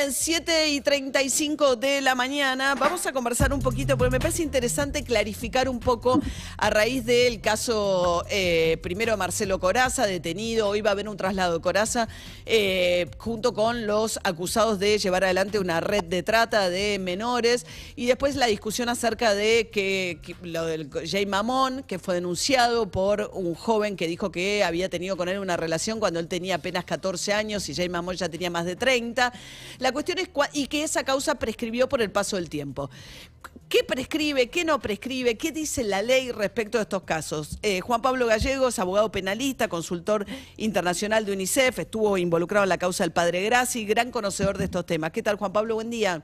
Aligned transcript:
Bien, 0.00 0.12
7 0.12 0.68
y 0.68 0.80
35 0.80 1.74
de 1.74 2.00
la 2.00 2.14
mañana. 2.14 2.76
Vamos 2.76 3.04
a 3.06 3.12
conversar 3.12 3.52
un 3.52 3.58
poquito, 3.58 3.98
porque 3.98 4.12
me 4.12 4.20
parece 4.20 4.44
interesante 4.44 5.02
clarificar 5.02 5.68
un 5.68 5.80
poco 5.80 6.20
a 6.56 6.70
raíz 6.70 7.04
del 7.04 7.40
caso, 7.40 8.24
eh, 8.30 8.78
primero 8.80 9.16
Marcelo 9.16 9.58
Coraza, 9.58 10.06
detenido. 10.06 10.68
Hoy 10.68 10.82
va 10.82 10.90
a 10.90 10.92
haber 10.92 11.08
un 11.08 11.16
traslado 11.16 11.54
de 11.54 11.60
Coraza, 11.60 12.06
eh, 12.46 13.10
junto 13.18 13.54
con 13.54 13.88
los 13.88 14.20
acusados 14.22 14.78
de 14.78 14.98
llevar 14.98 15.24
adelante 15.24 15.58
una 15.58 15.80
red 15.80 16.04
de 16.04 16.22
trata 16.22 16.70
de 16.70 17.00
menores. 17.00 17.66
Y 17.96 18.06
después 18.06 18.36
la 18.36 18.46
discusión 18.46 18.88
acerca 18.88 19.34
de 19.34 19.68
que, 19.72 20.20
que 20.22 20.36
lo 20.46 20.64
del 20.64 20.90
Jay 21.10 21.26
Mamón, 21.26 21.82
que 21.82 21.98
fue 21.98 22.14
denunciado 22.14 22.88
por 22.88 23.32
un 23.34 23.56
joven 23.56 23.96
que 23.96 24.06
dijo 24.06 24.30
que 24.30 24.62
había 24.62 24.88
tenido 24.88 25.16
con 25.16 25.28
él 25.28 25.40
una 25.40 25.56
relación 25.56 25.98
cuando 25.98 26.20
él 26.20 26.28
tenía 26.28 26.54
apenas 26.54 26.84
14 26.84 27.32
años 27.32 27.68
y 27.68 27.74
Jay 27.74 27.88
Mamón 27.88 28.14
ya 28.14 28.28
tenía 28.28 28.48
más 28.48 28.64
de 28.64 28.76
30. 28.76 29.32
La 29.78 29.87
cuestión 29.92 30.18
es 30.18 30.32
cua- 30.32 30.50
y 30.52 30.66
que 30.66 30.82
esa 30.82 31.04
causa 31.04 31.34
prescribió 31.36 31.88
por 31.88 32.02
el 32.02 32.10
paso 32.10 32.36
del 32.36 32.48
tiempo. 32.48 32.90
¿Qué 33.68 33.84
prescribe, 33.84 34.48
qué 34.48 34.64
no 34.64 34.80
prescribe, 34.80 35.36
qué 35.36 35.52
dice 35.52 35.84
la 35.84 36.00
ley 36.00 36.32
respecto 36.32 36.78
a 36.78 36.82
estos 36.82 37.02
casos? 37.02 37.58
Eh, 37.62 37.80
Juan 37.82 38.00
Pablo 38.00 38.26
Gallegos, 38.26 38.78
abogado 38.78 39.12
penalista, 39.12 39.68
consultor 39.68 40.24
internacional 40.56 41.26
de 41.26 41.32
UNICEF, 41.32 41.80
estuvo 41.80 42.16
involucrado 42.16 42.64
en 42.64 42.70
la 42.70 42.78
causa 42.78 43.04
del 43.04 43.12
padre 43.12 43.42
Graci, 43.42 43.84
gran 43.84 44.10
conocedor 44.10 44.56
de 44.56 44.64
estos 44.64 44.86
temas. 44.86 45.10
¿Qué 45.10 45.22
tal, 45.22 45.36
Juan 45.36 45.52
Pablo? 45.52 45.74
Buen 45.74 45.90
día. 45.90 46.22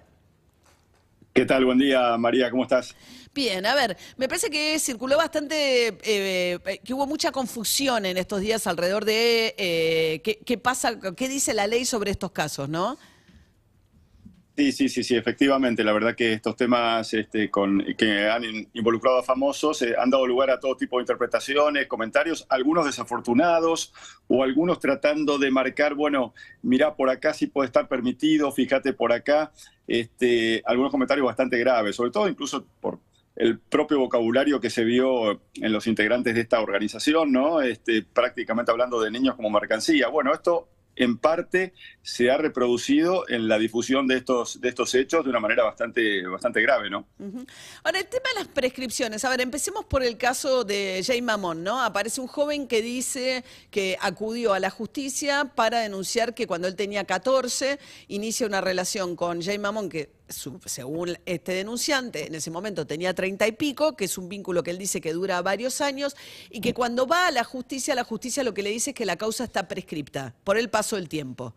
¿Qué 1.35 1.45
tal? 1.45 1.65
Buen 1.65 1.79
día, 1.79 2.17
María, 2.17 2.51
¿cómo 2.51 2.63
estás? 2.63 2.95
Bien, 3.35 3.67
a 3.67 3.75
ver, 3.75 3.97
me 4.17 4.29
parece 4.29 4.49
que 4.49 4.79
circuló 4.79 5.17
bastante, 5.17 5.89
eh, 5.89 5.97
eh, 6.05 6.81
que 6.85 6.95
hubo 6.95 7.07
mucha 7.07 7.33
confusión 7.33 8.07
en 8.07 8.17
estos 8.17 8.41
días 8.41 8.67
alrededor 8.69 9.05
de 9.05 9.55
eh, 9.59 10.21
qué, 10.23 10.39
qué 10.47 10.57
pasa, 10.57 10.99
qué 11.17 11.29
dice 11.29 11.53
la 11.53 11.67
ley 11.67 11.85
sobre 11.85 12.13
estos 12.13 12.31
casos, 12.31 12.69
¿no? 12.69 12.97
Sí, 14.57 14.71
sí, 14.71 14.89
sí, 14.89 15.03
sí, 15.03 15.17
efectivamente. 15.17 15.83
La 15.83 15.93
verdad 15.93 16.15
que 16.15 16.33
estos 16.35 16.55
temas 16.55 17.13
este, 17.13 17.51
con, 17.51 17.83
que 17.99 18.29
han 18.29 18.45
in- 18.45 18.69
involucrado 18.73 19.19
a 19.19 19.23
famosos 19.25 19.83
eh, 19.83 19.97
han 19.99 20.11
dado 20.11 20.29
lugar 20.29 20.49
a 20.51 20.61
todo 20.61 20.77
tipo 20.77 20.99
de 20.99 21.03
interpretaciones, 21.03 21.89
comentarios, 21.89 22.47
algunos 22.49 22.87
desafortunados 22.87 23.93
o 24.29 24.45
algunos 24.45 24.79
tratando 24.79 25.39
de 25.39 25.51
marcar, 25.51 25.95
bueno, 25.95 26.35
mira, 26.63 26.95
por 26.95 27.11
acá 27.11 27.35
sí 27.35 27.49
puede 27.49 27.67
estar 27.67 27.89
permitido, 27.89 28.53
fíjate 28.53 28.93
por 28.93 29.13
acá. 29.13 29.53
Este, 29.89 30.63
algunos 30.67 30.93
comentarios 30.93 31.27
bastante 31.27 31.59
graves, 31.59 31.97
sobre 31.97 32.13
todo 32.13 32.29
incluso 32.29 32.65
por 32.81 33.01
el 33.35 33.59
propio 33.59 33.99
vocabulario 33.99 34.61
que 34.61 34.71
se 34.71 34.85
vio 34.85 35.33
en 35.55 35.73
los 35.73 35.89
integrantes 35.89 36.33
de 36.37 36.43
esta 36.43 36.61
organización, 36.61 37.33
¿no? 37.33 37.61
Este, 37.61 38.03
prácticamente 38.05 38.71
hablando 38.71 39.01
de 39.01 39.11
niños 39.11 39.35
como 39.35 39.51
mercancía. 39.51 40.07
Bueno, 40.07 40.33
esto 40.33 40.69
en 40.97 41.19
parte 41.19 41.73
se 42.03 42.31
ha 42.31 42.37
reproducido 42.37 43.29
en 43.29 43.49
la 43.49 43.59
difusión 43.59 44.07
de 44.07 44.19
estos, 44.19 44.61
de 44.61 44.69
estos 44.69 44.95
hechos 44.95 45.25
de 45.25 45.31
una 45.31 45.41
manera 45.41 45.65
bastante, 45.65 46.27
bastante 46.27 46.61
grave, 46.61 46.91
¿no? 46.91 47.07
Ujú. 47.19 47.45
Ahora, 47.83 47.99
el 47.99 48.07
tema 48.07 48.29
de 48.35 48.41
las 48.41 48.49
prescripciones. 48.49 49.25
A 49.25 49.31
ver, 49.31 49.41
empecemos 49.41 49.85
por 49.85 50.03
el 50.03 50.17
caso 50.17 50.65
de 50.65 51.03
Jay 51.05 51.23
Mamón, 51.23 51.63
¿no? 51.63 51.83
Aparece 51.83 52.21
un 52.21 52.27
joven 52.27 52.69
que 52.69 52.83
dice 52.83 53.45
que 53.71 53.97
acudió 54.01 54.53
a 54.53 54.61
la 54.61 54.71
justicia 54.71 55.53
para 55.55 55.81
denunciar 55.81 56.35
que 56.35 56.47
cuando 56.47 56.69
él 56.69 56.77
tenía 56.77 57.05
14 57.05 57.79
inicia 58.09 58.47
una 58.47 58.61
relación 58.61 59.17
con 59.17 59.43
Jay 59.43 59.59
Mamón, 59.59 59.89
que 59.89 60.11
según 60.29 61.17
este 61.27 61.53
denunciante 61.53 62.27
en 62.27 62.35
ese 62.35 62.51
momento 62.51 62.87
tenía 62.87 63.15
30 63.15 63.47
y 63.47 63.53
pico, 63.53 63.97
que 63.97 64.07
es 64.07 64.17
un 64.19 64.29
vínculo 64.29 64.63
que 64.63 64.71
él 64.71 64.79
dice 64.79 65.01
que 65.01 65.13
dura 65.13 65.43
varios 65.43 65.81
años, 65.81 66.17
y 66.51 66.61
que 66.61 66.75
cuando 66.75 67.07
va 67.07 67.27
a 67.27 67.31
la 67.31 67.45
justicia, 67.45 67.95
la 67.95 68.05
justicia 68.05 68.43
lo 68.43 68.55
que 68.55 68.63
le 68.63 68.71
dice 68.71 68.91
es 68.91 68.97
que 68.97 69.05
la 69.05 69.17
causa 69.17 69.45
está 69.45 69.69
prescripta 69.69 70.35
por 70.45 70.57
el 70.57 70.71
paso 70.71 70.97
del 70.97 71.09
tiempo. 71.09 71.55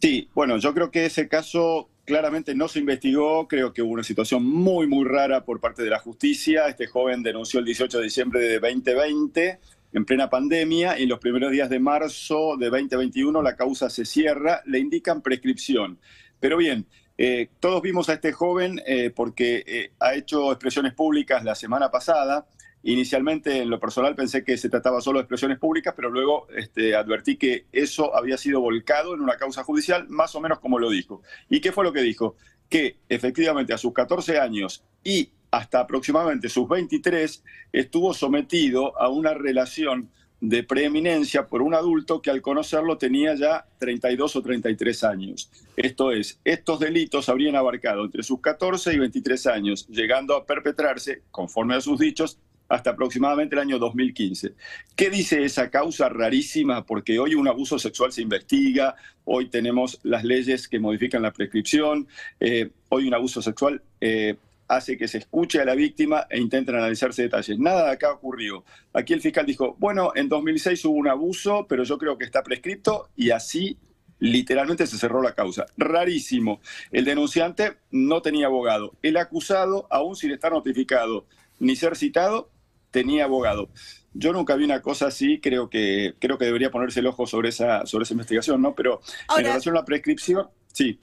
Sí, 0.00 0.28
bueno, 0.34 0.58
yo 0.58 0.74
creo 0.74 0.90
que 0.90 1.06
ese 1.06 1.28
caso 1.28 1.88
claramente 2.04 2.54
no 2.54 2.68
se 2.68 2.78
investigó, 2.78 3.48
creo 3.48 3.72
que 3.72 3.82
hubo 3.82 3.92
una 3.92 4.02
situación 4.02 4.44
muy, 4.44 4.86
muy 4.86 5.04
rara 5.04 5.44
por 5.44 5.60
parte 5.60 5.82
de 5.82 5.90
la 5.90 5.98
justicia. 5.98 6.68
Este 6.68 6.86
joven 6.86 7.22
denunció 7.22 7.60
el 7.60 7.66
18 7.66 7.98
de 7.98 8.04
diciembre 8.04 8.40
de 8.40 8.58
2020, 8.58 9.60
en 9.94 10.04
plena 10.04 10.28
pandemia, 10.28 10.98
y 10.98 11.04
en 11.04 11.08
los 11.08 11.20
primeros 11.20 11.52
días 11.52 11.70
de 11.70 11.78
marzo 11.78 12.56
de 12.58 12.68
2021 12.68 13.42
la 13.42 13.56
causa 13.56 13.88
se 13.88 14.04
cierra, 14.04 14.60
le 14.66 14.78
indican 14.78 15.22
prescripción. 15.22 15.98
Pero 16.40 16.58
bien, 16.58 16.86
eh, 17.16 17.48
todos 17.60 17.80
vimos 17.80 18.08
a 18.08 18.14
este 18.14 18.32
joven 18.32 18.80
eh, 18.86 19.10
porque 19.14 19.62
eh, 19.66 19.92
ha 20.00 20.14
hecho 20.14 20.50
expresiones 20.50 20.94
públicas 20.94 21.44
la 21.44 21.54
semana 21.54 21.90
pasada. 21.90 22.46
Inicialmente, 22.82 23.62
en 23.62 23.70
lo 23.70 23.80
personal, 23.80 24.14
pensé 24.14 24.44
que 24.44 24.58
se 24.58 24.68
trataba 24.68 25.00
solo 25.00 25.18
de 25.18 25.22
expresiones 25.22 25.58
públicas, 25.58 25.94
pero 25.96 26.10
luego 26.10 26.48
este, 26.54 26.94
advertí 26.94 27.36
que 27.36 27.66
eso 27.72 28.14
había 28.14 28.36
sido 28.36 28.60
volcado 28.60 29.14
en 29.14 29.22
una 29.22 29.36
causa 29.36 29.64
judicial, 29.64 30.06
más 30.08 30.34
o 30.34 30.40
menos 30.40 30.58
como 30.58 30.78
lo 30.78 30.90
dijo. 30.90 31.22
¿Y 31.48 31.60
qué 31.60 31.72
fue 31.72 31.84
lo 31.84 31.92
que 31.92 32.02
dijo? 32.02 32.36
Que 32.68 32.98
efectivamente 33.08 33.72
a 33.72 33.78
sus 33.78 33.94
14 33.94 34.38
años 34.38 34.84
y 35.02 35.30
hasta 35.50 35.80
aproximadamente 35.80 36.48
sus 36.48 36.68
23 36.68 37.42
estuvo 37.72 38.12
sometido 38.12 39.00
a 39.00 39.08
una 39.08 39.32
relación 39.32 40.10
de 40.48 40.62
preeminencia 40.62 41.46
por 41.46 41.62
un 41.62 41.74
adulto 41.74 42.20
que 42.20 42.30
al 42.30 42.42
conocerlo 42.42 42.98
tenía 42.98 43.34
ya 43.34 43.66
32 43.78 44.36
o 44.36 44.42
33 44.42 45.04
años. 45.04 45.50
Esto 45.74 46.12
es, 46.12 46.38
estos 46.44 46.80
delitos 46.80 47.30
habrían 47.30 47.56
abarcado 47.56 48.04
entre 48.04 48.22
sus 48.22 48.40
14 48.40 48.92
y 48.92 48.98
23 48.98 49.46
años, 49.46 49.88
llegando 49.88 50.36
a 50.36 50.44
perpetrarse, 50.44 51.22
conforme 51.30 51.76
a 51.76 51.80
sus 51.80 51.98
dichos, 51.98 52.38
hasta 52.68 52.90
aproximadamente 52.90 53.54
el 53.54 53.62
año 53.62 53.78
2015. 53.78 54.52
¿Qué 54.94 55.08
dice 55.08 55.44
esa 55.44 55.70
causa 55.70 56.10
rarísima? 56.10 56.84
Porque 56.84 57.18
hoy 57.18 57.34
un 57.34 57.48
abuso 57.48 57.78
sexual 57.78 58.12
se 58.12 58.22
investiga, 58.22 58.96
hoy 59.24 59.48
tenemos 59.48 59.98
las 60.02 60.24
leyes 60.24 60.68
que 60.68 60.78
modifican 60.78 61.22
la 61.22 61.32
prescripción, 61.32 62.06
eh, 62.40 62.70
hoy 62.90 63.08
un 63.08 63.14
abuso 63.14 63.40
sexual 63.40 63.82
eh, 64.00 64.36
hace 64.68 64.96
que 64.96 65.08
se 65.08 65.18
escuche 65.18 65.60
a 65.60 65.64
la 65.64 65.74
víctima 65.74 66.26
e 66.30 66.40
intenten 66.40 66.74
analizarse 66.76 67.22
detalles. 67.22 67.58
Nada 67.58 67.86
de 67.86 67.92
acá 67.92 68.12
ocurrió. 68.12 68.64
Aquí 68.92 69.12
el 69.12 69.20
fiscal 69.20 69.46
dijo, 69.46 69.76
bueno, 69.78 70.12
en 70.14 70.28
2006 70.28 70.84
hubo 70.86 70.96
un 70.96 71.08
abuso, 71.08 71.66
pero 71.68 71.84
yo 71.84 71.98
creo 71.98 72.16
que 72.18 72.24
está 72.24 72.42
prescripto 72.42 73.08
y 73.16 73.30
así 73.30 73.78
literalmente 74.18 74.86
se 74.86 74.96
cerró 74.96 75.22
la 75.22 75.34
causa. 75.34 75.66
Rarísimo. 75.76 76.60
El 76.92 77.04
denunciante 77.04 77.76
no 77.90 78.22
tenía 78.22 78.46
abogado. 78.46 78.92
El 79.02 79.16
acusado, 79.16 79.86
aún 79.90 80.16
sin 80.16 80.30
estar 80.30 80.52
notificado 80.52 81.26
ni 81.58 81.76
ser 81.76 81.96
citado, 81.96 82.50
tenía 82.90 83.24
abogado. 83.24 83.68
Yo 84.12 84.32
nunca 84.32 84.54
vi 84.54 84.64
una 84.64 84.80
cosa 84.80 85.08
así, 85.08 85.40
creo 85.40 85.68
que, 85.68 86.14
creo 86.20 86.38
que 86.38 86.44
debería 86.44 86.70
ponerse 86.70 87.00
el 87.00 87.06
ojo 87.08 87.26
sobre 87.26 87.48
esa, 87.48 87.84
sobre 87.86 88.04
esa 88.04 88.14
investigación, 88.14 88.62
¿no? 88.62 88.74
Pero 88.74 89.00
Ahora- 89.26 89.40
en 89.40 89.46
relación 89.48 89.76
a 89.76 89.80
la 89.80 89.84
prescripción, 89.84 90.48
sí. 90.74 90.98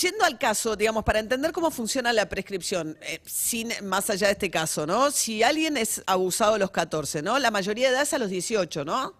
Yendo 0.00 0.24
al 0.24 0.36
caso, 0.38 0.74
digamos, 0.74 1.04
para 1.04 1.20
entender 1.20 1.52
cómo 1.52 1.70
funciona 1.70 2.12
la 2.12 2.28
prescripción, 2.28 2.96
eh, 3.02 3.20
sin 3.24 3.68
más 3.84 4.10
allá 4.10 4.26
de 4.26 4.32
este 4.32 4.50
caso, 4.50 4.86
¿no? 4.86 5.10
Si 5.12 5.42
alguien 5.44 5.76
es 5.76 6.02
abusado 6.06 6.54
a 6.54 6.58
los 6.58 6.70
14, 6.72 7.22
¿no? 7.22 7.38
La 7.38 7.50
mayoría 7.52 7.88
de 7.88 7.92
edad 7.94 8.02
es 8.02 8.12
a 8.14 8.18
los 8.18 8.30
18, 8.30 8.84
¿no? 8.84 9.14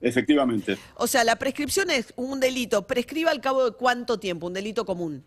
Efectivamente. 0.00 0.76
O 0.96 1.06
sea, 1.06 1.24
la 1.24 1.36
prescripción 1.36 1.90
es 1.90 2.12
un 2.16 2.38
delito. 2.38 2.86
¿Prescribe 2.86 3.30
al 3.30 3.40
cabo 3.40 3.64
de 3.64 3.70
cuánto 3.72 4.18
tiempo? 4.20 4.46
Un 4.48 4.52
delito 4.52 4.84
común. 4.84 5.24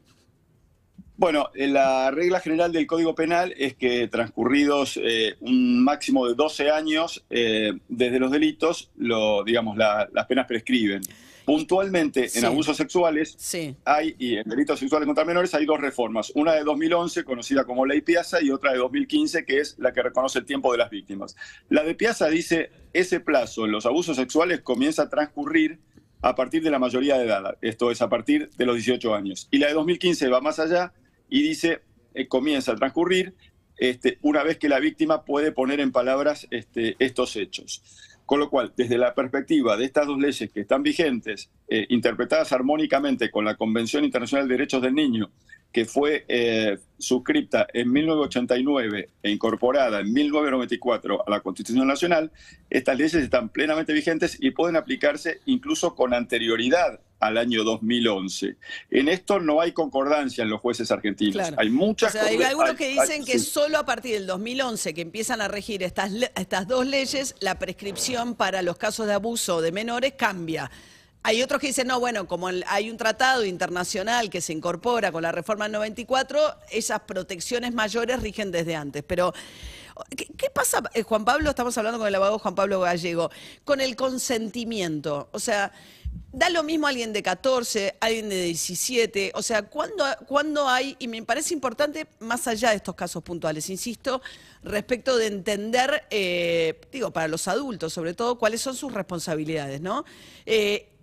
Bueno, 1.16 1.50
eh, 1.56 1.66
la 1.66 2.12
regla 2.12 2.40
general 2.40 2.72
del 2.72 2.86
Código 2.86 3.16
Penal 3.16 3.52
es 3.58 3.76
que 3.76 4.08
transcurridos 4.08 5.00
eh, 5.02 5.36
un 5.40 5.84
máximo 5.84 6.28
de 6.28 6.36
12 6.36 6.70
años 6.70 7.26
eh, 7.32 7.74
desde 7.88 8.20
los 8.20 8.32
delitos, 8.32 8.92
lo, 8.98 9.44
digamos, 9.44 9.78
la- 9.78 10.08
las 10.14 10.28
penas 10.28 10.46
prescriben. 10.46 11.02
Puntualmente, 11.48 12.28
Sí. 12.28 12.40
en 12.40 12.46
abusos 12.46 12.76
sexuales, 12.76 13.34
Sí. 13.38 13.74
hay, 13.86 14.18
y 14.20 14.36
en 14.36 14.44
delitos 14.50 14.80
sexuales 14.80 15.06
contra 15.06 15.24
menores, 15.24 15.54
hay 15.56 15.66
dos 15.66 15.80
reformas. 15.80 16.30
Una 16.36 16.52
de 16.52 16.66
2011, 16.66 17.24
conocida 17.24 17.64
como 17.64 17.86
Ley 17.86 18.02
Piazza, 18.02 18.42
y 18.44 18.52
otra 18.52 18.74
de 18.74 18.80
2015, 18.80 19.46
que 19.46 19.60
es 19.62 19.80
la 19.80 19.94
que 19.94 20.04
reconoce 20.04 20.40
el 20.40 20.46
tiempo 20.46 20.74
de 20.74 20.80
las 20.80 20.90
víctimas. 20.90 21.38
La 21.70 21.84
de 21.86 21.96
Piazza 21.96 22.28
dice, 22.28 22.70
ese 22.92 23.22
plazo 23.22 23.64
en 23.64 23.72
los 23.72 23.86
abusos 23.86 24.18
sexuales 24.18 24.60
comienza 24.60 25.04
a 25.04 25.10
transcurrir 25.10 25.80
a 26.22 26.36
partir 26.36 26.62
de 26.64 26.70
la 26.70 26.80
mayoría 26.80 27.18
de 27.18 27.24
edad, 27.28 27.58
esto 27.62 27.92
es 27.92 28.02
a 28.02 28.10
partir 28.10 28.50
de 28.58 28.66
los 28.66 28.76
18 28.76 29.16
años. 29.16 29.48
Y 29.50 29.60
la 29.60 29.68
de 29.68 29.74
2015 29.74 30.28
va 30.28 30.42
más 30.42 30.60
allá 30.60 30.92
y 31.30 31.44
dice, 31.44 31.80
eh, 32.14 32.28
comienza 32.28 32.74
a 32.74 32.76
transcurrir 32.76 33.36
este, 33.78 34.18
una 34.22 34.44
vez 34.44 34.58
que 34.58 34.68
la 34.68 34.80
víctima 34.80 35.24
puede 35.24 35.54
poner 35.54 35.80
en 35.80 35.94
palabras 35.94 36.46
este, 36.52 36.98
estos 37.00 37.38
hechos. 37.38 37.82
Con 38.28 38.42
lo 38.42 38.50
cual, 38.50 38.74
desde 38.76 38.98
la 38.98 39.16
perspectiva 39.16 39.78
de 39.78 39.86
estas 39.86 40.06
dos 40.06 40.20
leyes 40.20 40.52
que 40.52 40.60
están 40.60 40.84
vigentes, 40.84 41.50
eh, 41.70 41.86
interpretadas 41.88 42.52
armónicamente 42.52 43.32
con 43.32 43.46
la 43.46 43.56
Convención 43.56 44.04
Internacional 44.04 44.50
de 44.50 44.56
Derechos 44.56 44.82
del 44.82 44.96
Niño, 44.96 45.32
que 45.78 45.86
fue 45.86 46.26
eh, 46.28 46.80
suscripta 46.98 47.68
en 47.72 47.92
1989 47.92 49.10
e 49.22 49.30
incorporada 49.30 50.00
en 50.00 50.12
1994 50.12 51.24
a 51.24 51.30
la 51.30 51.42
Constitución 51.42 51.86
Nacional, 51.86 52.32
estas 52.68 52.98
leyes 52.98 53.14
están 53.14 53.50
plenamente 53.50 53.94
vigentes 53.94 54.40
y 54.42 54.50
pueden 54.50 54.76
aplicarse 54.76 55.40
incluso 55.46 55.94
con 55.94 56.16
anterioridad 56.16 57.00
al 57.20 57.38
año 57.38 57.64
2011. 57.64 58.56
En 58.90 59.08
esto 59.08 59.40
no 59.40 59.62
hay 59.62 59.74
concordancia 59.74 60.44
en 60.44 60.50
los 60.50 60.62
jueces 60.62 60.90
argentinos. 60.90 61.52
Hay 61.58 61.70
muchas 61.70 62.10
o 62.10 62.14
sea, 62.14 62.24
hay 62.24 62.42
algunos 62.42 62.74
que 62.74 62.88
dicen 62.88 63.24
que 63.24 63.38
solo 63.38 63.78
a 63.78 63.86
partir 63.86 64.16
del 64.16 64.26
2011 64.26 64.96
que 64.96 65.02
empiezan 65.02 65.42
a 65.42 65.48
regir 65.48 65.84
estas, 65.84 66.12
estas 66.36 66.68
dos 66.68 66.88
leyes, 66.88 67.36
la 67.40 67.60
prescripción 67.60 68.34
para 68.34 68.64
los 68.64 68.78
casos 68.78 69.06
de 69.06 69.14
abuso 69.14 69.62
de 69.62 69.72
menores 69.72 70.14
cambia. 70.18 70.72
Hay 71.28 71.44
otros 71.44 71.60
que 71.60 71.68
dicen, 71.68 71.88
no, 71.88 72.00
bueno, 72.00 72.26
como 72.26 72.48
hay 72.48 72.90
un 72.90 72.96
tratado 72.96 73.44
internacional 73.44 74.30
que 74.30 74.40
se 74.40 74.54
incorpora 74.54 75.12
con 75.12 75.22
la 75.22 75.34
reforma 75.34 75.66
del 75.66 75.74
94, 75.74 76.40
esas 76.72 77.02
protecciones 77.02 77.74
mayores 77.74 78.22
rigen 78.22 78.50
desde 78.50 78.78
antes. 78.78 79.04
Pero, 79.06 79.34
¿qué, 80.16 80.50
pasa, 80.50 80.82
eh, 80.94 81.04
Juan 81.04 81.26
Pablo? 81.26 81.50
Estamos 81.50 81.78
hablando 81.78 82.00
con 82.00 82.08
el 82.08 82.16
abogado 82.16 82.40
Juan 82.40 82.56
Pablo 82.56 82.80
Gallego, 82.80 83.30
con 83.66 83.82
el 83.82 83.98
consentimiento. 83.98 85.28
O 85.34 85.40
sea, 85.40 85.74
da 86.32 86.50
lo 86.50 86.64
mismo 86.64 86.88
alguien 86.88 87.12
de 87.12 87.22
14, 87.22 87.98
alguien 88.00 88.30
de 88.30 88.44
17. 88.44 89.34
O 89.36 89.42
sea, 89.42 89.64
¿cuándo, 89.64 90.70
hay, 90.70 90.96
y 90.98 91.10
me 91.10 91.22
parece 91.24 91.54
importante, 91.54 92.08
más 92.20 92.48
allá 92.48 92.70
de 92.70 92.78
estos 92.78 92.96
casos 92.96 93.22
puntuales, 93.22 93.70
insisto, 93.70 94.22
respecto 94.64 95.18
de 95.18 95.28
entender, 95.28 96.06
eh, 96.10 96.80
digo, 96.90 97.12
para 97.12 97.28
los 97.28 97.50
adultos 97.50 97.92
sobre 97.92 98.14
todo, 98.14 98.40
cuáles 98.40 98.62
son 98.62 98.76
sus 98.76 98.94
responsabilidades, 98.94 99.82
¿no? 99.82 100.06
Eh, 100.46 100.94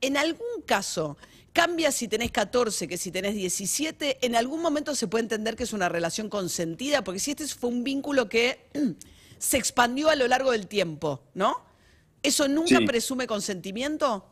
en 0.00 0.16
algún 0.16 0.62
caso, 0.66 1.16
cambia 1.52 1.92
si 1.92 2.08
tenés 2.08 2.30
14 2.30 2.88
que 2.88 2.96
si 2.96 3.10
tenés 3.10 3.34
17, 3.34 4.24
en 4.26 4.36
algún 4.36 4.62
momento 4.62 4.94
se 4.94 5.06
puede 5.06 5.22
entender 5.24 5.56
que 5.56 5.64
es 5.64 5.72
una 5.72 5.88
relación 5.88 6.28
consentida, 6.28 7.04
porque 7.04 7.20
si 7.20 7.32
este 7.32 7.46
fue 7.46 7.70
un 7.70 7.84
vínculo 7.84 8.28
que 8.28 8.66
se 9.38 9.58
expandió 9.58 10.08
a 10.08 10.16
lo 10.16 10.26
largo 10.28 10.52
del 10.52 10.66
tiempo, 10.66 11.22
¿no? 11.34 11.56
¿Eso 12.22 12.46
nunca 12.48 12.78
presume 12.86 13.26
consentimiento? 13.26 14.24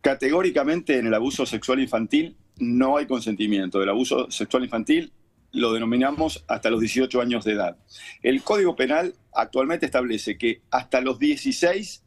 Categóricamente 0.00 0.98
en 0.98 1.06
el 1.06 1.14
abuso 1.14 1.46
sexual 1.46 1.80
infantil 1.80 2.36
no 2.58 2.96
hay 2.96 3.06
consentimiento. 3.06 3.82
El 3.82 3.88
abuso 3.88 4.30
sexual 4.30 4.64
infantil 4.64 5.12
lo 5.52 5.72
denominamos 5.72 6.44
hasta 6.48 6.70
los 6.70 6.80
18 6.80 7.20
años 7.20 7.44
de 7.44 7.52
edad. 7.52 7.76
El 8.22 8.42
Código 8.42 8.76
Penal 8.76 9.14
actualmente 9.32 9.86
establece 9.86 10.36
que 10.38 10.62
hasta 10.70 11.00
los 11.00 11.18
16 11.18 12.03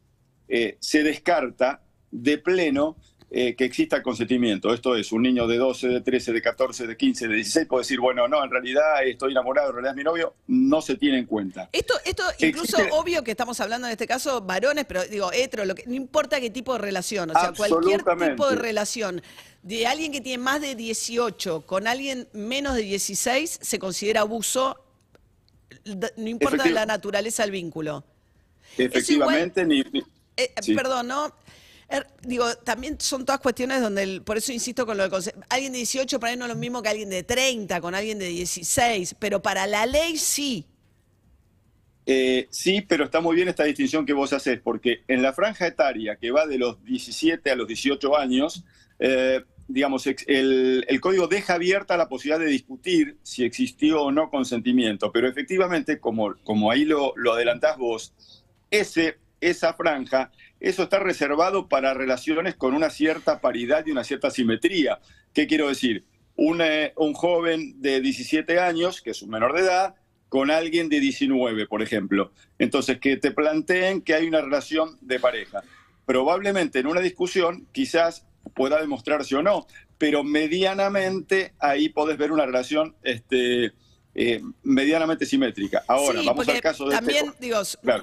eh, 0.48 0.76
se 0.80 1.02
descarta 1.02 1.82
de 2.10 2.38
pleno 2.38 2.96
eh, 3.30 3.54
que 3.56 3.66
exista 3.66 4.02
consentimiento. 4.02 4.72
Esto 4.72 4.96
es, 4.96 5.12
un 5.12 5.20
niño 5.20 5.46
de 5.46 5.58
12, 5.58 5.88
de 5.88 6.00
13, 6.00 6.32
de 6.32 6.40
14, 6.40 6.86
de 6.86 6.96
15, 6.96 7.28
de 7.28 7.34
16 7.34 7.66
puede 7.66 7.82
decir, 7.82 8.00
bueno, 8.00 8.26
no, 8.26 8.42
en 8.42 8.50
realidad 8.50 9.04
estoy 9.04 9.32
enamorado, 9.32 9.68
en 9.68 9.74
realidad 9.74 9.92
es 9.92 9.96
mi 9.98 10.04
novio, 10.04 10.34
no 10.46 10.80
se 10.80 10.96
tiene 10.96 11.18
en 11.18 11.26
cuenta. 11.26 11.68
Esto, 11.70 11.92
esto 12.06 12.22
incluso 12.38 12.78
obvio 12.92 13.22
que 13.22 13.32
estamos 13.32 13.60
hablando 13.60 13.86
en 13.86 13.92
este 13.92 14.06
caso 14.06 14.40
varones, 14.40 14.86
pero 14.86 15.04
digo, 15.04 15.30
hetero, 15.30 15.66
lo 15.66 15.74
que, 15.74 15.84
no 15.86 15.94
importa 15.94 16.40
qué 16.40 16.48
tipo 16.48 16.72
de 16.72 16.78
relación, 16.78 17.28
o 17.30 17.34
sea, 17.38 17.52
cualquier 17.52 18.02
tipo 18.02 18.48
de 18.48 18.56
relación 18.56 19.20
de 19.62 19.86
alguien 19.86 20.10
que 20.10 20.22
tiene 20.22 20.42
más 20.42 20.62
de 20.62 20.74
18 20.74 21.66
con 21.66 21.86
alguien 21.86 22.28
menos 22.32 22.76
de 22.76 22.82
16 22.82 23.58
se 23.60 23.78
considera 23.78 24.22
abuso, 24.22 24.82
no 25.84 26.28
importa 26.28 26.64
la 26.70 26.86
naturaleza 26.86 27.42
del 27.42 27.52
vínculo. 27.52 28.04
Efectivamente, 28.78 29.66
ni, 29.66 29.84
eh, 30.38 30.74
perdón, 30.74 31.08
¿no? 31.08 31.34
Er, 31.90 32.06
digo, 32.22 32.54
también 32.56 33.00
son 33.00 33.24
todas 33.24 33.40
cuestiones 33.40 33.80
donde, 33.80 34.20
por 34.20 34.36
eso 34.36 34.52
insisto 34.52 34.84
con 34.84 34.96
lo 34.96 35.04
del 35.04 35.10
concepto. 35.10 35.40
Alguien 35.48 35.72
de 35.72 35.78
18 35.78 36.20
para 36.20 36.32
él 36.32 36.38
no 36.38 36.44
es 36.44 36.50
lo 36.50 36.56
mismo 36.56 36.82
que 36.82 36.90
alguien 36.90 37.08
de 37.08 37.22
30, 37.22 37.80
con 37.80 37.94
alguien 37.94 38.18
de 38.18 38.28
16, 38.28 39.16
pero 39.18 39.40
para 39.40 39.66
la 39.66 39.86
ley 39.86 40.18
sí. 40.18 40.66
Eh, 42.04 42.46
sí, 42.50 42.82
pero 42.82 43.04
está 43.04 43.20
muy 43.20 43.36
bien 43.36 43.48
esta 43.48 43.64
distinción 43.64 44.06
que 44.06 44.14
vos 44.14 44.32
haces, 44.32 44.60
porque 44.62 45.02
en 45.08 45.22
la 45.22 45.32
franja 45.32 45.66
etaria 45.66 46.16
que 46.16 46.30
va 46.30 46.46
de 46.46 46.58
los 46.58 46.82
17 46.84 47.50
a 47.50 47.56
los 47.56 47.66
18 47.68 48.16
años, 48.16 48.64
eh, 48.98 49.42
digamos, 49.66 50.06
el, 50.06 50.98
código 51.02 51.26
deja 51.26 51.54
abierta 51.54 51.98
la 51.98 52.08
posibilidad 52.08 52.40
de 52.40 52.50
discutir 52.50 53.18
si 53.22 53.44
existió 53.44 54.02
o 54.04 54.10
no 54.10 54.30
consentimiento, 54.30 55.12
pero 55.12 55.28
efectivamente, 55.28 56.00
como, 56.00 56.34
como 56.44 56.70
ahí 56.70 56.86
lo, 56.86 57.12
lo 57.16 57.34
adelantás 57.34 57.76
vos, 57.76 58.14
ese, 58.70 59.18
esa 59.40 59.74
franja 59.74 60.30
eso 60.60 60.82
está 60.82 60.98
reservado 60.98 61.68
para 61.68 61.94
relaciones 61.94 62.56
con 62.56 62.74
una 62.74 62.90
cierta 62.90 63.40
paridad 63.40 63.86
y 63.86 63.92
una 63.92 64.04
cierta 64.04 64.30
simetría. 64.30 64.98
¿Qué 65.32 65.46
quiero 65.46 65.68
decir? 65.68 66.04
Un, 66.36 66.62
un 66.96 67.14
joven 67.14 67.80
de 67.80 68.00
17 68.00 68.58
años, 68.58 69.00
que 69.00 69.10
es 69.10 69.22
un 69.22 69.30
menor 69.30 69.54
de 69.54 69.60
edad, 69.60 69.94
con 70.28 70.50
alguien 70.50 70.88
de 70.88 71.00
19, 71.00 71.66
por 71.66 71.82
ejemplo. 71.82 72.32
Entonces, 72.58 72.98
que 72.98 73.16
te 73.16 73.30
planteen 73.30 74.02
que 74.02 74.14
hay 74.14 74.26
una 74.26 74.40
relación 74.40 74.98
de 75.00 75.20
pareja. 75.20 75.62
Probablemente 76.06 76.80
en 76.80 76.86
una 76.86 77.00
discusión 77.00 77.66
quizás 77.72 78.26
pueda 78.54 78.80
demostrarse 78.80 79.36
o 79.36 79.42
no, 79.42 79.66
pero 79.96 80.24
medianamente 80.24 81.54
ahí 81.58 81.88
podés 81.88 82.18
ver 82.18 82.32
una 82.32 82.46
relación 82.46 82.94
este, 83.02 83.72
eh, 84.20 84.42
medianamente 84.64 85.24
simétrica. 85.24 85.84
Ahora, 85.86 86.20
vamos 86.24 86.48
al 86.48 86.60
caso 86.60 86.88
de 86.88 86.94
este 86.96 87.06
también, 87.06 87.32
digo, 87.38 87.60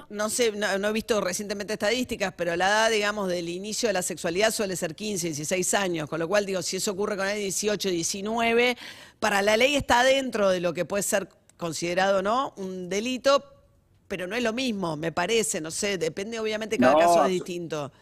no 0.08 0.30
sé, 0.30 0.50
no, 0.52 0.88
he 0.88 0.92
visto 0.92 1.20
recientemente 1.20 1.74
estadísticas, 1.74 2.32
pero 2.34 2.56
la 2.56 2.68
edad, 2.68 2.90
digamos, 2.90 3.28
del 3.28 3.50
inicio 3.50 3.90
de 3.90 3.92
la 3.92 4.00
sexualidad 4.00 4.50
suele 4.50 4.76
ser 4.76 4.94
15, 4.94 5.26
16 5.26 5.74
años, 5.74 6.08
con 6.08 6.18
lo 6.18 6.26
cual, 6.26 6.46
digo, 6.46 6.62
si 6.62 6.78
eso 6.78 6.92
ocurre 6.92 7.18
con 7.18 7.28
el 7.28 7.36
18, 7.36 7.90
19, 7.90 8.78
para 9.20 9.42
la 9.42 9.58
ley 9.58 9.76
está 9.76 10.04
dentro 10.04 10.48
de 10.48 10.60
lo 10.60 10.72
que 10.72 10.86
puede 10.86 11.02
ser 11.02 11.28
considerado, 11.58 12.22
¿no? 12.22 12.54
Un 12.56 12.88
delito, 12.88 13.44
pero 14.08 14.26
no 14.26 14.36
es 14.36 14.42
lo 14.42 14.54
mismo, 14.54 14.96
me 14.96 15.12
parece, 15.12 15.60
no 15.60 15.70
sé, 15.70 15.98
depende, 15.98 16.40
obviamente, 16.40 16.78
cada 16.78 16.98
caso 16.98 17.26
es 17.26 17.30
distinto. 17.30 17.92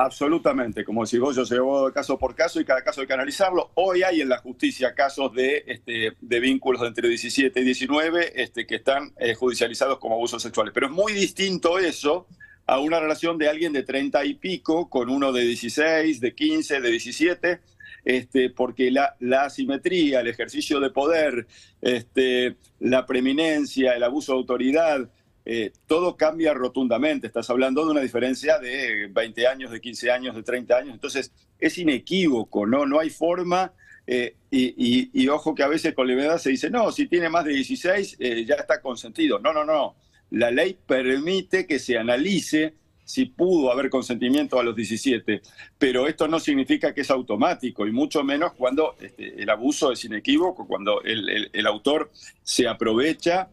Absolutamente, 0.00 0.84
como 0.84 1.04
decís 1.04 1.18
vos, 1.18 1.34
yo 1.34 1.42
llevo 1.42 1.92
caso 1.92 2.16
por 2.16 2.36
caso 2.36 2.60
y 2.60 2.64
cada 2.64 2.84
caso 2.84 3.00
hay 3.00 3.08
que 3.08 3.14
analizarlo. 3.14 3.72
Hoy 3.74 4.04
hay 4.04 4.20
en 4.20 4.28
la 4.28 4.38
justicia 4.38 4.94
casos 4.94 5.34
de, 5.34 5.64
este, 5.66 6.12
de 6.20 6.40
vínculos 6.40 6.80
entre 6.86 7.08
17 7.08 7.58
y 7.58 7.64
19 7.64 8.40
este, 8.40 8.64
que 8.64 8.76
están 8.76 9.12
eh, 9.18 9.34
judicializados 9.34 9.98
como 9.98 10.14
abusos 10.14 10.40
sexuales. 10.40 10.72
Pero 10.72 10.86
es 10.86 10.92
muy 10.92 11.12
distinto 11.14 11.80
eso 11.80 12.28
a 12.66 12.78
una 12.78 13.00
relación 13.00 13.38
de 13.38 13.48
alguien 13.48 13.72
de 13.72 13.82
30 13.82 14.24
y 14.24 14.34
pico 14.34 14.88
con 14.88 15.10
uno 15.10 15.32
de 15.32 15.42
16, 15.42 16.20
de 16.20 16.32
15, 16.32 16.80
de 16.80 16.90
17, 16.92 17.60
este, 18.04 18.50
porque 18.50 18.92
la, 18.92 19.16
la 19.18 19.46
asimetría, 19.46 20.20
el 20.20 20.28
ejercicio 20.28 20.78
de 20.78 20.90
poder, 20.90 21.48
este, 21.80 22.54
la 22.78 23.04
preeminencia, 23.04 23.94
el 23.94 24.04
abuso 24.04 24.30
de 24.34 24.38
autoridad, 24.38 25.10
eh, 25.50 25.72
todo 25.86 26.14
cambia 26.14 26.52
rotundamente. 26.52 27.26
Estás 27.26 27.48
hablando 27.48 27.82
de 27.82 27.92
una 27.92 28.02
diferencia 28.02 28.58
de 28.58 29.08
20 29.10 29.46
años, 29.46 29.70
de 29.70 29.80
15 29.80 30.10
años, 30.10 30.36
de 30.36 30.42
30 30.42 30.76
años. 30.76 30.92
Entonces, 30.92 31.32
es 31.58 31.78
inequívoco, 31.78 32.66
¿no? 32.66 32.84
No 32.84 33.00
hay 33.00 33.08
forma. 33.08 33.72
Eh, 34.06 34.36
y, 34.50 35.26
ojo 35.28 35.54
que 35.54 35.62
a 35.62 35.68
veces 35.68 35.94
con 35.94 36.06
levedad 36.06 36.36
se 36.36 36.50
dice, 36.50 36.68
no, 36.68 36.92
si 36.92 37.06
tiene 37.06 37.30
más 37.30 37.46
de 37.46 37.52
16 37.52 38.16
eh, 38.18 38.44
ya 38.44 38.56
está 38.56 38.82
consentido. 38.82 39.38
No, 39.38 39.54
no, 39.54 39.64
no. 39.64 39.96
La 40.28 40.50
ley 40.50 40.76
permite 40.86 41.66
que 41.66 41.78
se 41.78 41.96
analice 41.96 42.74
si 43.08 43.24
pudo 43.24 43.72
haber 43.72 43.88
consentimiento 43.88 44.60
a 44.60 44.62
los 44.62 44.76
17, 44.76 45.40
pero 45.78 46.06
esto 46.06 46.28
no 46.28 46.38
significa 46.38 46.92
que 46.92 47.00
es 47.00 47.10
automático 47.10 47.86
y 47.86 47.90
mucho 47.90 48.22
menos 48.22 48.52
cuando 48.52 48.96
este, 49.00 49.42
el 49.42 49.48
abuso 49.48 49.92
es 49.92 50.04
inequívoco, 50.04 50.66
cuando 50.66 51.00
el, 51.02 51.66
autor 51.66 52.10
se 52.42 52.68
aprovecha 52.68 53.48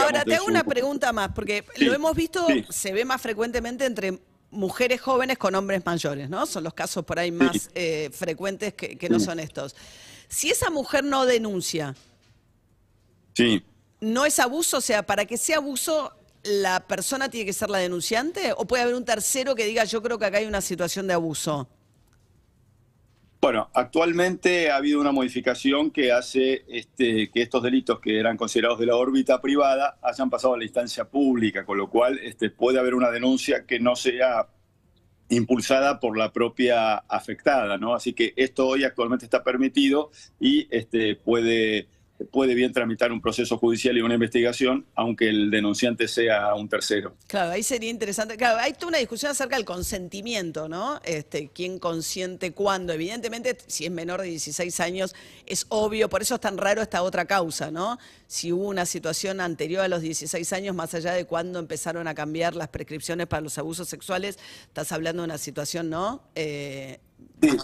Ahora, 0.00 0.24
te 0.24 0.34
hago 0.34 0.46
una 0.46 0.64
pregunta 0.64 1.12
más, 1.12 1.30
porque 1.34 1.64
lo 1.76 1.94
hemos 1.94 2.14
visto, 2.14 2.46
se 2.68 2.92
ve 2.92 3.04
más 3.04 3.20
frecuentemente 3.20 3.86
entre 3.86 4.18
mujeres 4.50 5.00
jóvenes 5.00 5.38
con 5.38 5.54
hombres 5.54 5.84
mayores, 5.84 6.28
¿no? 6.28 6.46
Son 6.46 6.62
los 6.62 6.74
casos 6.74 7.04
por 7.04 7.18
ahí 7.18 7.32
más 7.32 7.70
eh, 7.74 8.10
frecuentes 8.12 8.74
que, 8.74 9.08
no 9.08 9.18
son 9.18 9.40
estos. 9.40 9.74
Si 10.28 10.50
esa 10.50 10.70
mujer 10.70 11.04
no 11.04 11.26
denuncia, 11.26 11.94
sí. 13.34 13.62
¿no 14.00 14.24
es 14.24 14.38
abuso? 14.38 14.78
O 14.78 14.80
sea, 14.80 15.04
para 15.04 15.24
que 15.24 15.36
sea 15.36 15.56
abuso, 15.56 16.12
¿la 16.42 16.86
persona 16.86 17.28
tiene 17.30 17.46
que 17.46 17.52
ser 17.52 17.70
la 17.70 17.78
denunciante? 17.78 18.52
¿O 18.56 18.66
puede 18.66 18.82
haber 18.82 18.94
un 18.94 19.04
tercero 19.04 19.54
que 19.54 19.64
diga, 19.64 19.84
yo 19.84 20.02
creo 20.02 20.18
que 20.18 20.26
acá 20.26 20.38
hay 20.38 20.46
una 20.46 20.60
situación 20.60 21.06
de 21.06 21.14
abuso? 21.14 21.68
Bueno, 23.42 23.70
actualmente 23.74 24.70
ha 24.70 24.76
habido 24.76 25.00
una 25.00 25.10
modificación 25.10 25.90
que 25.90 26.12
hace 26.12 26.64
este, 26.68 27.28
que 27.28 27.42
estos 27.42 27.60
delitos 27.60 27.98
que 27.98 28.20
eran 28.20 28.36
considerados 28.36 28.78
de 28.78 28.86
la 28.86 28.94
órbita 28.94 29.40
privada 29.40 29.98
hayan 30.00 30.30
pasado 30.30 30.54
a 30.54 30.58
la 30.58 30.62
instancia 30.62 31.06
pública, 31.06 31.66
con 31.66 31.76
lo 31.76 31.90
cual 31.90 32.20
este, 32.22 32.50
puede 32.50 32.78
haber 32.78 32.94
una 32.94 33.10
denuncia 33.10 33.66
que 33.66 33.80
no 33.80 33.96
sea 33.96 34.46
impulsada 35.28 35.98
por 35.98 36.16
la 36.16 36.32
propia 36.32 36.98
afectada, 36.98 37.78
¿no? 37.78 37.96
Así 37.96 38.12
que 38.12 38.32
esto 38.36 38.68
hoy 38.68 38.84
actualmente 38.84 39.24
está 39.24 39.42
permitido 39.42 40.12
y 40.38 40.68
este, 40.70 41.16
puede, 41.16 41.88
puede 42.30 42.54
bien 42.54 42.72
tramitar 42.72 43.12
un 43.12 43.20
proceso 43.20 43.58
judicial 43.58 43.96
y 43.96 44.00
una 44.00 44.14
investigación, 44.14 44.86
aunque 44.94 45.28
el 45.28 45.50
denunciante 45.50 46.08
sea 46.08 46.54
un 46.54 46.68
tercero. 46.68 47.16
Claro, 47.26 47.50
ahí 47.50 47.62
sería 47.62 47.90
interesante. 47.90 48.36
Claro, 48.36 48.58
hay 48.58 48.72
toda 48.74 48.88
una 48.88 48.98
discusión 48.98 49.32
acerca 49.32 49.56
del 49.56 49.64
consentimiento, 49.64 50.68
¿no? 50.68 51.00
Este, 51.04 51.50
quién 51.52 51.78
consiente 51.78 52.52
cuándo. 52.52 52.92
Evidentemente, 52.92 53.56
si 53.66 53.84
es 53.84 53.90
menor 53.90 54.20
de 54.20 54.28
16 54.28 54.80
años, 54.80 55.14
es 55.46 55.66
obvio, 55.68 56.08
por 56.08 56.22
eso 56.22 56.36
es 56.36 56.40
tan 56.40 56.58
raro 56.58 56.82
esta 56.82 57.02
otra 57.02 57.24
causa, 57.24 57.70
¿no? 57.70 57.98
Si 58.26 58.52
hubo 58.52 58.68
una 58.68 58.86
situación 58.86 59.40
anterior 59.40 59.82
a 59.82 59.88
los 59.88 60.02
16 60.02 60.52
años, 60.52 60.74
más 60.74 60.94
allá 60.94 61.12
de 61.12 61.24
cuándo 61.24 61.58
empezaron 61.58 62.06
a 62.08 62.14
cambiar 62.14 62.54
las 62.54 62.68
prescripciones 62.68 63.26
para 63.26 63.40
los 63.40 63.58
abusos 63.58 63.88
sexuales, 63.88 64.38
estás 64.66 64.92
hablando 64.92 65.22
de 65.22 65.26
una 65.26 65.38
situación, 65.38 65.90
¿no? 65.90 66.22
Eh, 66.34 66.98
sí. 67.40 67.56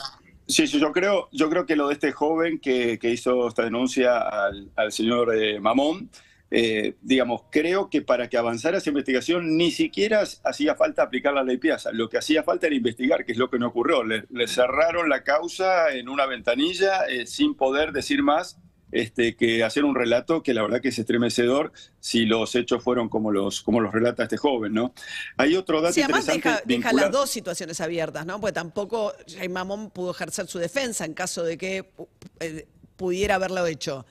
Sí, 0.49 0.67
yo 0.67 0.93
creo, 0.93 1.28
yo 1.31 1.50
creo 1.50 1.67
que 1.67 1.76
lo 1.76 1.88
de 1.88 1.93
este 1.93 2.11
joven 2.11 2.59
que, 2.59 2.99
hizo 3.02 3.49
esta 3.49 3.64
denuncia 3.64 4.19
al, 4.19 4.93
señor 4.93 5.37
eh, 5.37 5.61
Mamón, 5.61 6.11
eh, 6.50 6.97
digamos, 7.02 7.43
creo 7.50 7.90
que 7.90 8.00
para 8.00 8.31
que 8.31 8.38
avanzara 8.38 8.78
esa 8.78 8.88
investigación 8.88 9.59
ni 9.59 9.71
siquiera 9.71 10.23
hacía 10.45 10.75
falta 10.75 11.02
aplicar 11.02 11.35
la 11.35 11.43
ley 11.43 11.59
Piazza. 11.59 11.93
Lo 11.93 12.09
que 12.09 12.17
hacía 12.17 12.45
falta 12.45 12.67
era 12.67 12.76
investigar, 12.76 13.26
que 13.26 13.33
es 13.33 13.38
lo 13.38 13.50
que 13.50 13.59
no 13.59 13.69
ocurrió. 13.69 14.02
Le, 14.05 14.25
cerraron 14.47 15.11
la 15.11 15.23
causa 15.23 15.93
en 15.93 16.09
una 16.09 16.25
ventanilla 16.25 17.05
eh, 17.05 17.26
sin 17.26 17.55
poder 17.55 17.93
decir 17.93 18.23
más 18.23 18.59
este, 18.92 19.37
que 19.37 19.64
hacer 19.64 19.85
un 19.85 19.95
relato 19.95 20.42
que 20.42 20.54
la 20.54 20.62
verdad 20.62 20.80
que 20.80 20.88
es 20.88 20.99
estremecedor 20.99 21.73
si 22.00 22.25
los 22.25 22.54
hechos 22.54 22.83
fueron 22.83 23.09
como 23.09 23.30
los, 23.30 23.62
como 23.62 23.80
los 23.80 23.92
relata 23.92 24.23
este 24.23 24.37
joven, 24.37 24.75
¿no? 24.75 24.92
Hay 25.37 25.57
otro 25.57 25.80
dato 25.80 25.95
sí, 25.95 26.02
además 26.02 26.26
deja, 26.64 26.92
las 26.92 27.11
dos 27.11 27.30
situaciones 27.30 27.80
abiertas, 27.80 28.25
¿no? 28.26 28.40
Porque 28.40 28.52
tampoco 28.54 29.12
Jaime 29.37 29.54
Mamón 29.54 29.90
pudo 29.90 30.12
ejercer 30.12 30.47
su 30.47 30.59
defensa 30.59 31.04
en 31.04 31.14
caso 31.14 31.42
de 31.42 31.59
que 31.59 31.90
eh, 32.40 32.66
pudiera 32.97 33.37
haberlo 33.37 33.66
hecho. 33.66 34.07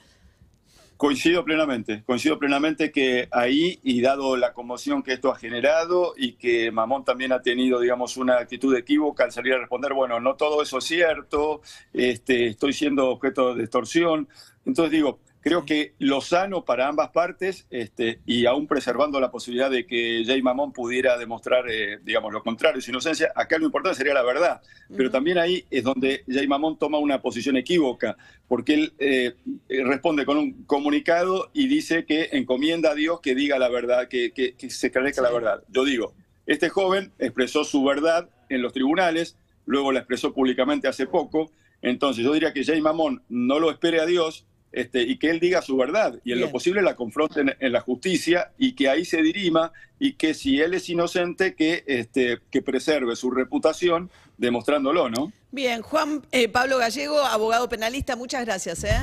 Coincido 0.97 1.45
plenamente, 1.45 2.01
coincido 2.07 2.39
plenamente 2.39 2.91
que 2.91 3.27
ahí, 3.29 3.79
y 3.83 4.01
dado 4.01 4.35
la 4.35 4.53
conmoción 4.53 5.03
que 5.03 5.13
esto 5.13 5.31
ha 5.31 5.35
generado 5.35 6.15
y 6.17 6.33
que 6.33 6.71
Mamón 6.71 7.05
también 7.05 7.31
ha 7.33 7.43
tenido, 7.43 7.79
digamos, 7.79 8.17
una 8.17 8.39
actitud 8.39 8.75
equívoca 8.75 9.23
al 9.23 9.31
salir 9.31 9.53
a 9.53 9.59
responder, 9.59 9.93
bueno, 9.93 10.19
no 10.19 10.35
todo 10.35 10.63
eso 10.63 10.79
es 10.79 10.85
cierto, 10.85 11.61
este, 11.93 12.47
estoy 12.47 12.73
siendo 12.73 13.09
objeto 13.09 13.53
de 13.53 13.63
extorsión. 13.63 14.27
Entonces 14.67 14.91
digo, 14.91 15.19
creo 15.39 15.65
que 15.65 15.93
lo 15.97 16.19
sano 16.19 16.65
para 16.65 16.89
ambas 16.89 17.11
partes, 17.11 17.65
este, 17.69 18.19
y 18.25 18.45
aún 18.45 18.67
preservando 18.67 19.17
la 19.21 19.31
posibilidad 19.31 19.71
de 19.71 19.87
que 19.87 20.23
Jay 20.25 20.41
Mamón 20.41 20.73
pudiera 20.73 21.17
demostrar, 21.17 21.69
eh, 21.69 21.99
digamos, 22.03 22.33
lo 22.33 22.43
contrario, 22.43 22.81
su 22.81 22.91
inocencia, 22.91 23.31
acá 23.33 23.57
lo 23.57 23.65
importante 23.65 23.97
sería 23.97 24.13
la 24.13 24.23
verdad. 24.23 24.61
Pero 24.95 25.09
también 25.09 25.37
ahí 25.37 25.63
es 25.71 25.85
donde 25.85 26.25
Jay 26.27 26.47
Mamón 26.47 26.77
toma 26.77 26.97
una 26.97 27.21
posición 27.21 27.55
equívoca, 27.55 28.17
porque 28.49 28.73
él 28.73 28.93
eh, 28.99 29.35
responde 29.69 30.25
con 30.25 30.37
un 30.37 30.65
comunicado 30.65 31.49
y 31.53 31.69
dice 31.69 32.03
que 32.03 32.27
encomienda 32.33 32.91
a 32.91 32.95
Dios 32.95 33.21
que 33.21 33.35
diga 33.35 33.57
la 33.57 33.69
verdad, 33.69 34.09
que, 34.09 34.33
que, 34.33 34.69
se 34.69 34.87
esclarezca 34.87 35.21
la 35.21 35.31
verdad. 35.31 35.63
Yo 35.69 35.85
digo, 35.85 36.13
este 36.45 36.67
joven 36.67 37.13
expresó 37.19 37.63
su 37.63 37.85
verdad 37.85 38.29
en 38.49 38.61
los 38.61 38.73
tribunales, 38.73 39.37
luego 39.65 39.93
la 39.93 39.99
expresó 39.99 40.33
públicamente 40.33 40.89
hace 40.89 41.07
poco, 41.07 41.51
entonces 41.81 42.25
yo 42.25 42.33
diría 42.33 42.53
que 42.53 42.65
Jay 42.65 42.81
Mamón 42.81 43.23
no 43.29 43.59
lo 43.59 43.71
espere 43.71 44.01
a 44.01 44.05
Dios, 44.05 44.46
este, 44.71 45.01
y 45.01 45.17
que 45.17 45.29
él 45.29 45.39
diga 45.39 45.61
su 45.61 45.77
verdad 45.77 46.19
y 46.23 46.33
en 46.33 46.41
lo 46.41 46.51
posible 46.51 46.81
la 46.81 46.95
confronten 46.95 47.55
en 47.59 47.71
la 47.71 47.81
justicia 47.81 48.51
y 48.57 48.73
que 48.73 48.89
ahí 48.89 49.05
se 49.05 49.21
dirima 49.21 49.71
y 49.99 50.13
que 50.13 50.33
si 50.33 50.61
él 50.61 50.73
es 50.73 50.89
inocente 50.89 51.55
que, 51.55 51.83
este, 51.87 52.39
que 52.51 52.61
preserve 52.61 53.15
su 53.15 53.31
reputación 53.31 54.09
demostrándolo, 54.37 55.09
¿no? 55.09 55.31
Bien, 55.51 55.81
Juan 55.81 56.21
eh, 56.31 56.47
Pablo 56.47 56.77
Gallego, 56.77 57.19
abogado 57.19 57.67
penalista, 57.69 58.15
muchas 58.15 58.45
gracias. 58.45 58.83
¿eh? 58.83 58.99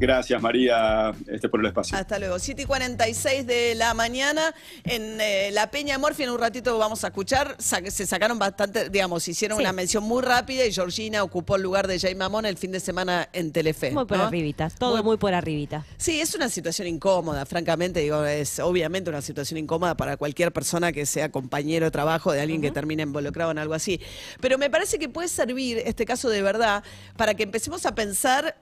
Gracias, 0.00 0.40
María, 0.40 1.12
este, 1.26 1.50
por 1.50 1.60
el 1.60 1.66
espacio. 1.66 1.94
Hasta 1.94 2.18
luego. 2.18 2.38
7 2.38 2.62
y 2.62 2.64
46 2.64 3.46
de 3.46 3.74
la 3.74 3.92
mañana 3.92 4.54
en 4.84 5.20
eh, 5.20 5.50
la 5.52 5.70
Peña 5.70 5.98
Morfi. 5.98 6.22
En 6.22 6.30
un 6.30 6.38
ratito 6.38 6.78
vamos 6.78 7.04
a 7.04 7.08
escuchar. 7.08 7.56
se 7.58 8.06
sacaron 8.06 8.38
bastante, 8.38 8.88
digamos, 8.88 9.28
hicieron 9.28 9.60
una 9.60 9.74
mención 9.74 10.02
muy 10.02 10.22
rápida 10.22 10.64
y 10.64 10.72
Georgina 10.72 11.22
ocupó 11.22 11.56
el 11.56 11.62
lugar 11.62 11.86
de 11.86 11.98
Jay 11.98 12.14
Mamón 12.14 12.46
el 12.46 12.56
fin 12.56 12.72
de 12.72 12.80
semana 12.80 13.28
en 13.34 13.52
Telefe. 13.52 13.90
Muy 13.90 14.06
por 14.06 14.18
arribitas, 14.18 14.74
todo 14.76 15.04
muy, 15.04 15.18
por 15.18 15.34
arribita. 15.34 15.84
Sí, 15.98 16.18
es 16.18 16.34
una 16.34 16.48
situación 16.48 16.88
incómoda, 16.88 17.44
francamente. 17.44 18.00
Digo, 18.00 18.24
es 18.24 18.58
obviamente 18.58 19.10
una 19.10 19.20
situación 19.20 19.58
incómoda 19.58 19.98
para 19.98 20.16
cualquier 20.16 20.50
persona 20.50 20.92
que 20.92 21.04
sea 21.04 21.30
compañero 21.30 21.84
de 21.84 21.90
trabajo 21.90 22.32
de 22.32 22.40
alguien 22.40 22.62
que 22.62 22.70
termine 22.70 23.02
involucrado 23.02 23.50
en 23.50 23.58
algo 23.58 23.74
así. 23.74 24.00
Pero 24.40 24.56
me 24.56 24.70
parece 24.70 24.98
que 24.98 25.10
puede 25.10 25.28
servir 25.28 25.82
este 25.84 26.06
caso 26.06 26.30
de 26.30 26.40
verdad 26.40 26.82
para 27.18 27.34
que 27.34 27.42
empecemos 27.42 27.84
a 27.84 27.94
pensar 27.94 28.56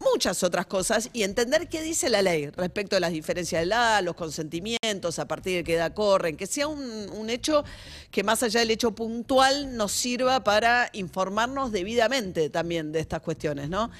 muchas 0.00 0.42
otras 0.42 0.66
cosas 0.66 1.10
y 1.12 1.22
entender 1.22 1.68
qué 1.68 1.82
dice 1.82 2.08
la 2.08 2.22
ley 2.22 2.50
respecto 2.50 2.96
a 2.96 3.00
las 3.00 3.12
diferencias 3.12 3.60
de 3.60 3.68
edad, 3.68 4.02
los 4.02 4.14
consentimientos, 4.14 5.18
a 5.18 5.26
partir 5.26 5.56
de 5.56 5.64
qué 5.64 5.74
edad 5.74 5.94
corren, 5.94 6.36
que 6.36 6.46
sea 6.46 6.66
un, 6.66 7.30
hecho 7.30 7.64
que 8.10 8.24
más 8.24 8.42
allá 8.42 8.60
del 8.60 8.72
hecho 8.72 8.92
puntual 8.92 9.76
nos 9.76 9.92
sirva 9.92 10.42
para 10.42 10.90
informarnos 10.94 11.70
debidamente 11.70 12.50
también 12.50 12.90
de 12.90 13.00
estas 13.00 13.20
cuestiones, 13.20 13.68
¿no? 13.68 13.90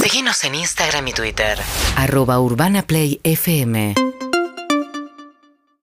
Seguimos 0.00 0.42
en 0.44 0.54
Instagram 0.54 1.08
y 1.08 1.12
Twitter. 1.12 1.58
Arroba 1.96 2.40
Urbana 2.40 2.86
Play 2.86 3.20
FM. 3.22 4.11